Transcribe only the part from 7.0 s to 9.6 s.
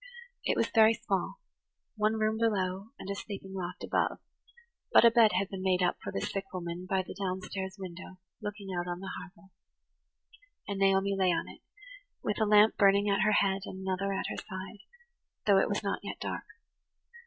the down stairs window looking out on the harbour;